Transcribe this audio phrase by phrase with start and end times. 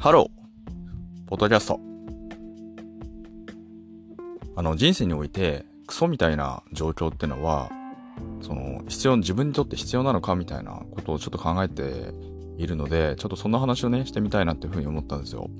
[0.00, 1.26] ハロー。
[1.26, 1.80] ポッドキャスト。
[4.54, 7.68] あの人生においてクソみたいな状況ってのは
[8.40, 12.12] その必要自分にとって必要なのかみたいなことをちょっと考えて
[12.58, 15.50] いるのでちょっとそんな話をねしてみたいなっていうふうに思ったんですよ。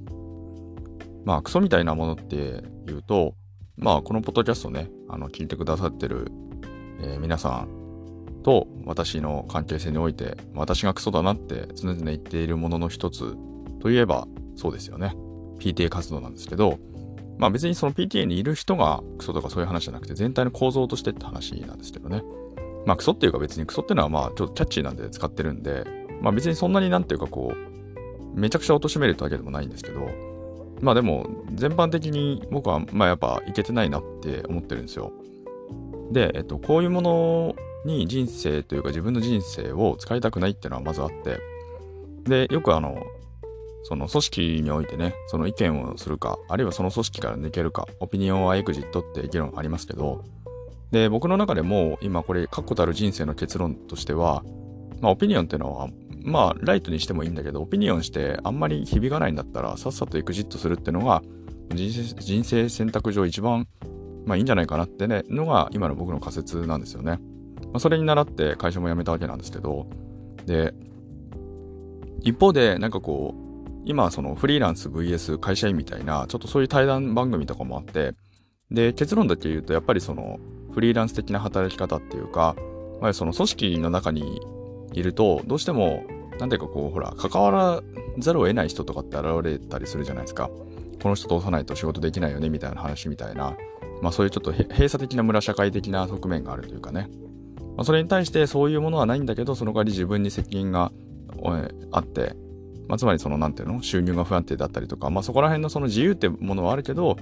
[1.24, 3.34] まあクソみたいなものっていうと
[3.76, 6.30] まあこのポッドキャストねあの聞いてくださってる、
[7.00, 13.36] えー、皆さんと私の関係性において私がクソだなって常々言っているものの一つ
[13.80, 14.26] といえば
[14.58, 15.14] そうですよね
[15.58, 16.78] PTA 活動なんですけど
[17.38, 22.22] まあ別にその PTA にいる人がクソとかそういう話じゃなくて全体の構造としてって話なんですけどね。
[22.84, 25.84] まあクソっていうか別にクソっていうのはまあちょっとキャッチーなんで使ってるんで、
[26.20, 30.08] まあ別にそんなになんていうかこう、めちゃくちゃ貶めるってわけでもないんですけど、
[30.80, 35.12] まあでも全般的に僕はまあやっぱいけてないなって思ってるんですよ。
[36.10, 41.38] で、えっと、こういうものに人生というか自分の人生を使いたくないっていうのはまずあって、
[42.24, 43.06] で、よくあの、
[43.84, 50.24] その組織においてね、その意見をするか、あるいはその組織から抜けるか、オピニオンはエグジットって議論ありますけど、
[50.90, 54.42] で、僕の中でも今これ確固たる人生の結論としては、
[55.00, 55.88] まあオピニオンっていうのは、
[56.22, 61.22] まあライトにしてもいいんだけど、オピニオンしてあんまり響かないんだったら、さっさとエグジットするっていうのが、
[61.74, 63.68] 人生選択上一番、
[64.24, 67.20] まあいいんじゃないかなってね、のが今の僕の仮説なんですよね。
[67.66, 69.86] まあ、それに倣って会社も辞めたわけなんですけど、
[70.46, 70.72] で、
[72.22, 73.47] 一方で、なんかこう、
[73.88, 78.12] 今そのフリーランス VS 会社員みたいな、ちょっとそういう対談番組とかもあって、
[78.70, 80.38] で、結論だけ言うと、やっぱりその
[80.74, 82.54] フリーランス的な働き方っていうか、
[83.00, 84.42] まあ、その組織の中に
[84.92, 86.04] いると、どうしても、
[86.38, 87.82] なんていうかこう、ほら、関わら
[88.18, 90.50] ざるを得ない人とかって現れたりするじゃないですか。
[91.02, 93.56] この人通さないと仕事できないよね、みたいな話みたいな。
[94.02, 97.08] まあそういうちょっと閉鎖的な村社会的な側面があるというかね。
[97.76, 100.92] まあ、それに対してそういうものはないんだけど、その代わり自分に責任が
[101.92, 102.36] あって、
[102.88, 103.82] まあ、つまりその、なんていうの？
[103.82, 107.16] 収入が不安定だったりとか、まあ、そこら辺のその自由ってものはあるけど、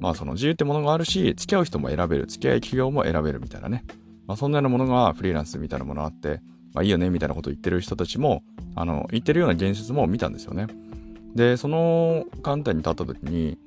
[0.00, 3.84] まあ、その自由ってものがあるし、付き合う人も選べる、付き合い企業も選べるみたいなね。
[4.26, 6.40] まあ、そんなようなものがフリーランスみたいなものあって、
[6.74, 8.42] まあ、いいよね、みたいなことを言ってる人たちも、
[8.74, 10.66] あの、言ってるような現実も見たんですよね。
[11.36, 13.58] で、その観点に立った時に、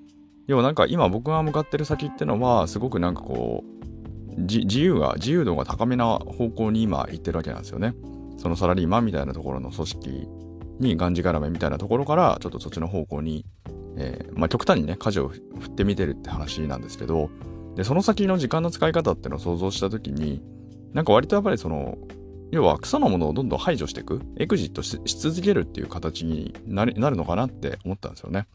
[0.47, 7.93] 要はなんか今僕が向かってる先ってのは、すごくなんかこう、自由が、自由度が高めな方向に今行ってるわけなんですよね。
[8.37, 10.27] そのサラリーマンみたいなところの組織
[10.79, 13.45] にがんじがらめみたいなところからちょっとそっちの方向に、
[13.97, 17.29] えー、まあ、極端にね舵を振ってみてるって話なんですけど
[17.75, 20.41] でその先の時間の使い方っていうのを想像した時に
[20.93, 21.97] なんか割とやっぱりその
[22.51, 28.47] 要は草のものをどんどん排除していくエグジットし続けるっていう形になるのかなって思ったんですよね。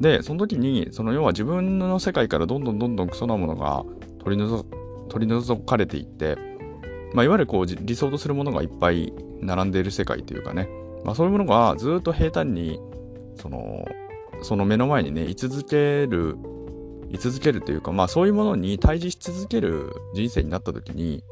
[0.00, 3.84] でその時にその要は自分の世界からどんどんどんどんクソなものが
[4.24, 4.64] 取り除
[5.08, 6.36] 取り除かれていって、
[7.12, 10.68] まあ、いわゆるこう理想とするものがいっぱい並んでいる世界というかね
[11.04, 12.80] まあ、そういうものがずっと平坦に
[13.36, 13.86] その
[14.42, 16.36] その目の前にね居続ける
[17.10, 21.22] 居続けるというかまあそういうものに対峙し続ける人生になった時に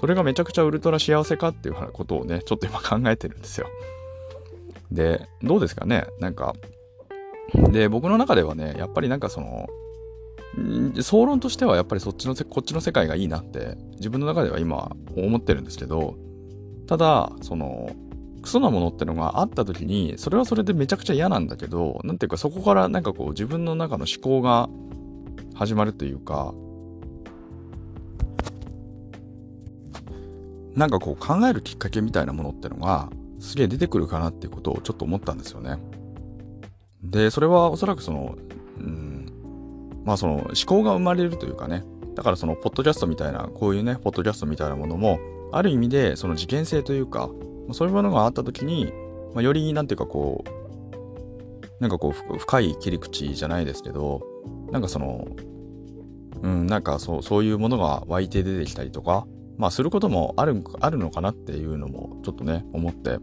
[0.00, 3.68] それがめちゃくちゃウルトラ幸せかっていうことをねちょっと今考えてるんですよ。
[4.90, 6.06] でどうですかね？
[6.18, 6.54] なんか
[7.70, 9.66] で僕の中ではねやっぱりなんかその
[11.02, 16.16] 総論としてはやっぱりそっちのせこっちの世界がいいなって自分の中では今思ってるんですけど
[16.86, 17.90] ただその
[18.42, 24.68] クソなものってのがあった時に、それはそれでめちゃくちゃ嫌なんだけど、なんていうかそこからなんかこう自分の中の思考が
[25.54, 26.54] 始まるというか、
[30.74, 33.10] なんかこう考えるきっかけみたいなものってのが
[33.40, 35.78] すげえ出てくるかなってことをちょっと思ったんですよね。
[37.02, 38.36] で、それはおそらくその、
[38.78, 39.32] うん、
[40.04, 41.84] まあその思考が生まれるというかね、
[42.14, 45.18] だからそのポッドキャストみたいな、こういうね、ポッドキャストみたいなものも、
[45.52, 47.30] ある意味でその事件性というか、
[47.74, 48.92] そういうものがあった時に、
[49.34, 50.58] まあ、よりなんていうかこう
[51.80, 54.22] なんかこう深い切り口じゃないですけど
[54.70, 55.28] なんかその
[56.42, 59.26] うんなんかそうそういうものが湧いて出てきたりとか
[59.56, 63.18] まあすることもあるあるのかなっていうのもちょっとね思って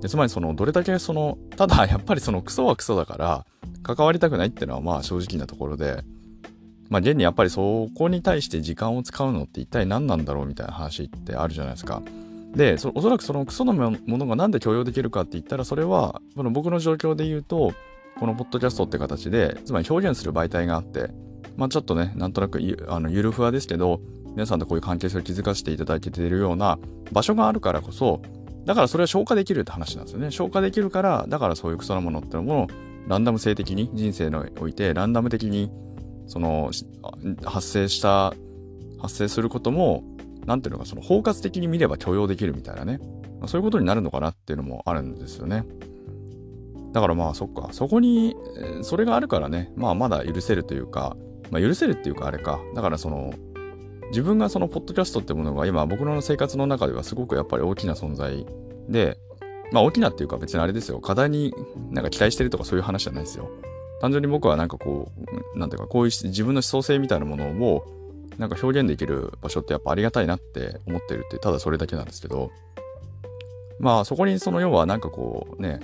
[0.00, 3.46] でつまりそのどれだけそのただ やっぱりそのクソはクソだから
[3.82, 6.04] 関わりたくないっていうのはまあ正直なところで
[6.90, 12.02] まあ現にやっぱりそこに対して時間を使うのって一体何なんだろうみたいな話ってあるじゃないですか。
[12.54, 17.72] でそおそらくそのクソのものが何で許容できるかって言ったらそれはこの僕の状況で言うと
[18.18, 21.10] このポッドキャストって形でつまり表現する媒体があって
[21.56, 26.78] まあちょっとねなんとなくゆあのゆるふわですけど皆さんとこういう関係性を築かせていただけているような
[27.12, 28.22] 場所があるからこそ
[28.64, 30.30] だからそれは消化できるって話なんですよね。
[30.30, 32.68] 消化できるからだからそういうクソなものってのも
[33.08, 35.70] ランダム性的に人生においてランダム的に
[36.26, 36.70] その
[37.44, 38.32] 発生した
[39.00, 40.02] 発生することも
[40.46, 42.98] なんていうのか、その包括的に見れば許容できるみたいなね、
[43.40, 45.64] まあ、そういうことになるのかなっていうのもあるんですよね。
[46.92, 48.36] だからまあそっか、そこに、
[48.82, 51.16] それがあるからね、まあまだ許せるというか、
[51.50, 53.34] まあ許せるっていうかあれか、だからその、
[54.10, 58.46] 自分がそのポッドキャストってものが今僕の生活の中ではすごくやっぱり大きな存在
[58.88, 59.18] で、
[59.72, 61.52] まあ大きなっていうか別にあれですよ、課題に
[61.90, 63.50] なんか期待してるとかそういう話じゃないですよ。
[64.00, 65.10] 単純に僕はなんかこ
[65.54, 67.54] う、なんていうかこういう自分の思想性みたいなものを
[68.38, 72.50] なんか表現できる場所ってやっぱありがたいなって思ってるってただそれだけなんですけど、
[73.78, 75.80] まあそこにその要はなんかこうね、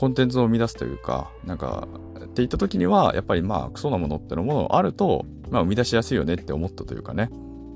[0.00, 7.28] コンテンツを生み出すというか、なんか、って言った時には、やっぱりまあ、クソなものってのものあると、まあ、生み出しやすいよねって思ったというかね。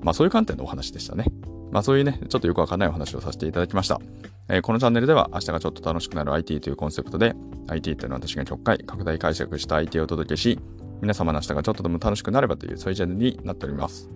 [0.02, 1.26] まあ、そういう観点のお話でしたね。
[1.70, 4.00] まあ、そういうね、ちょっとよくわかんないお話をさせていただきました。
[4.48, 7.34] えー、このチャンネルでは、明日がちょっと楽しくなる IT というコンセプトで、
[7.68, 10.58] IT っていうのは私が極快、拡大解釈した IT をお届けし、
[11.04, 14.08] 皆様の明日がちょっとでも楽しくなればという、そういうチャンルになっております。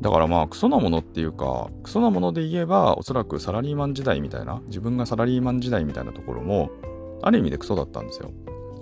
[0.00, 6.70] だからまあ、クソなものっていうか、クソなもので言えば、おそらくサラリーマン時代みたいな、自分がサラリーマン時代みたいなところも、
[7.22, 8.32] ある意味でクソだったんですよ。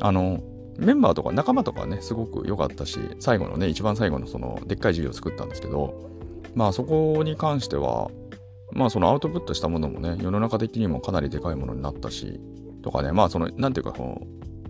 [0.01, 0.43] あの、
[0.79, 6.11] メンバーとか仲間とかね、すごく良かったし、最後のね、一番最後のその、でっかい授業を作ったんですけど、
[6.55, 8.11] まあそこに関しては、
[8.73, 12.41] まあそのアウトプットしたものもね、世の中的にもかなりでかいものになったし、
[12.83, 14.23] とかね、まあその、なんていうか、その、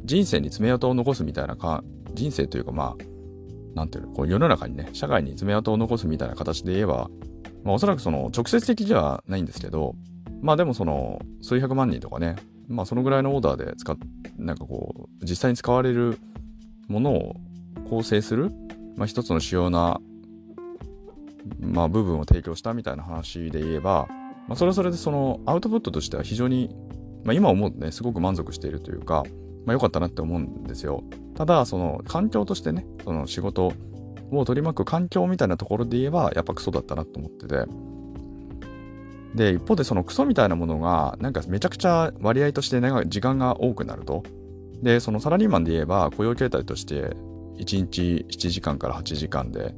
[0.04, 1.82] 人生に爪痕を残すみたいなか、
[2.14, 3.04] 人生というかまあ、
[3.74, 7.10] なんていうの、こう世の中にね、社会に爪痕を残すみたいな形で言えば、
[7.64, 9.94] まあおそらくその直接的じゃないんですけど、
[10.42, 12.36] まあでもその数百万人とかね、
[12.68, 13.96] まあそのぐらいのオーダーで使っ、
[14.36, 16.18] なんかこう、実際に使われる
[16.88, 17.36] ものを
[17.88, 18.50] 構成する、
[18.96, 20.00] まあ一つの主要な、
[21.60, 24.08] まあ部分を提供したみたいな話で言えば、
[24.48, 26.74] まあそれはそれでそのアウトプットとしては非常に、
[27.24, 29.24] まあ今思うとね、すごく満足しているというか、
[29.64, 31.04] まあ良かったなって思うんですよ。
[31.34, 33.72] ただ、その環境としてね、その仕事
[34.30, 37.64] を取り巻く環境みたいなところで言えば、やっぱクソだったなと思ってて。
[39.34, 44.22] で、一方でそのクソみたいなものが、なんかめちゃくちゃ割合として長い時間が多くなると。
[44.82, 47.16] で、そのサラリーマンで言えば、雇用形態として、
[47.58, 49.74] 1日7時間から8時間で、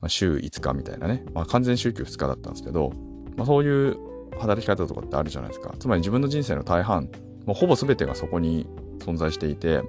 [0.00, 2.92] まあ、週5日みたいなね、まあ、完全週休2日だったんですけど、
[3.36, 3.96] まあ、そういう
[4.38, 5.74] 働き方とかってあるじゃないですか。
[5.78, 7.08] つまり自分の人生の大半、
[7.46, 8.66] もうほぼ全てがそこに
[8.98, 9.82] 存在していて、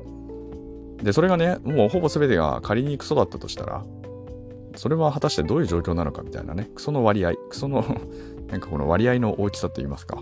[1.03, 3.83] で、それがね、もうほぼ全てが仮にクソだったとしたら、
[4.75, 7.83] それは果たしてどういう状況なのかみたいなね、クソの割合、クソの
[8.50, 10.17] なんかこの割合の大きさと言いますか。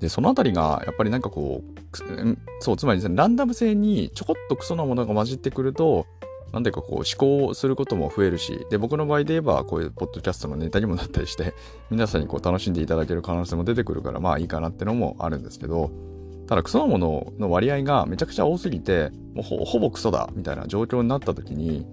[0.00, 1.80] で、そのあたりが、やっぱりなんかこう、
[2.60, 6.06] そう、つまりです、ね、ランダム性にちょこっとクソなものが混じってくると、
[6.52, 7.04] なんていうかこう思
[7.48, 11.52] 考することも増えるし、で、僕の場合で言えば、こういうポッドキャストのネタにもなったりして、
[11.90, 15.90] 皆さんにこう楽しんでいただける可能性も出てくるから、まあいいかなってのもあるんですけど、
[16.46, 21.86] ただクソなものの割合がめちゃくちゃ多すぎて、もうほぼクソだみたいな状況になった時に、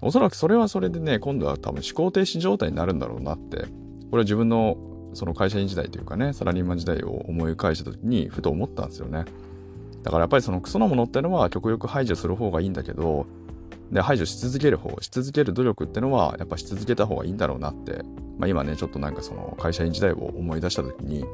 [0.00, 3.64] おそらくそれはそれでね、今度は多分思考停止状態になるんだろうなって、こ
[4.12, 4.76] れは自分の
[5.14, 9.24] その会社員時代というかね、サラリーマン時代を思い返した時にふと思ったんですよね。
[10.02, 13.26] だからやっぱりそのクソなものってのは極力排除する方がいいんだけど、
[13.90, 18.02] で、排除し続ける方、し続ける努力ってのはやっぱし続けた方がいいんだろうなって、
[18.38, 21.24] まあ今ね、ちょっとなんかその会社員時代を思い出した時に、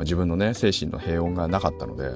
[0.00, 2.14] まあ、自分のね、精神の平穏がなかったので、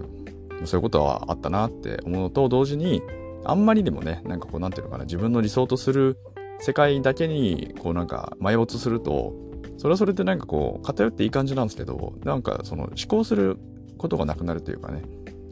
[0.64, 3.02] そういうことはあったなって思うのと同時に、
[3.44, 6.16] あんまりでもね、なんかこう、なんていうのかな、自分の理想とする
[6.60, 9.34] 世界だけに、こうなんか、埋没すると、
[9.76, 13.58] それはそれでなんかこう、偏っていい感じなんですけど、なんかその思考する
[13.98, 15.02] ことがなくなるというかね、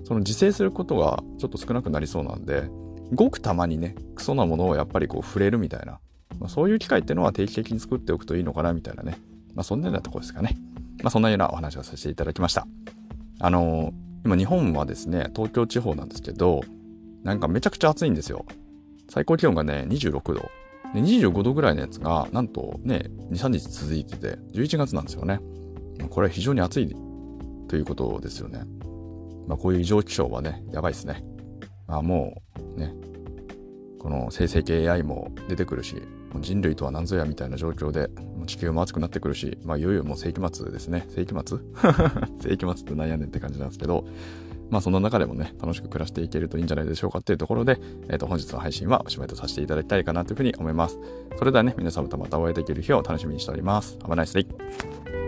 [0.05, 2.71] その自制することがちょっと少なくなりそうなんで、
[3.13, 6.01] ごくたまにね、クソなものをやっぱりこう触れるみたいな、
[6.41, 9.19] まあ、そういう機会っていうのは定期的に作っておくといいのかなみたいなね、
[9.55, 10.57] まあそんなようなとこですかね。
[11.03, 12.67] まあ、そんなようなお話をさせていただきました。
[13.41, 13.93] あの、
[14.25, 16.61] 今日本はですね、東京地方なんですけど、
[17.25, 18.47] なんかめちゃくちゃ暑いんですよ。
[19.09, 20.51] 最高気温がね、26度。
[20.95, 25.41] で25度ぐらいのやつが、なんとね、2、3日続いてて、11月なんですよね。
[26.11, 26.95] これは非常に暑い
[27.69, 28.63] ということですよね。
[29.49, 31.25] まあ、こういう異常気象はね、やばいですね。
[31.87, 32.43] まあ、も
[32.77, 32.95] うね、
[33.99, 35.97] この生成系 AI も出てくるし、
[36.41, 38.09] 人類とは何ぞやみたいな状況で、
[38.47, 41.07] 地球も熱くなってくるし、まあ、いよいよもう世紀末ですね。
[41.09, 41.59] 世紀末？
[42.41, 44.05] 世紀末って悩んでんって感じなんですけど、
[44.71, 50.99] まあそんな中でもね、楽しく暮らしていけるといいんじゃないでしょうかっていうところで、えっ、ー、と、本日の配信はおしまいとさせていただきたいかなというふうに思います。
[51.39, 53.99] それではね、皆様とまたお会いできる日を楽しみにしております。
[54.03, 55.22] Have a nice day!